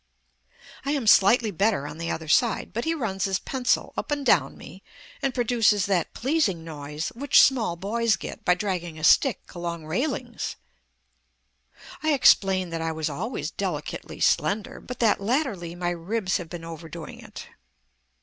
[0.83, 4.25] I am slightly better on the other side, but he runs his pencil up and
[4.25, 4.81] down me
[5.21, 10.55] and produces that pleasing noise which small boys get by dragging a stick along railings.
[12.01, 16.65] I explain that I was always delicately slender, but that latterly my ribs have been
[16.65, 17.45] overdoing it.